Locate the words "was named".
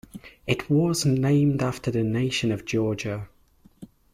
0.67-1.61